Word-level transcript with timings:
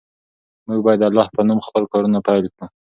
موږ 0.67 0.79
باید 0.85 0.99
د 1.01 1.03
الله 1.09 1.27
په 1.35 1.41
نوم 1.47 1.59
خپل 1.67 1.83
کارونه 1.91 2.17
پیل 2.27 2.45
کړو. 2.53 2.65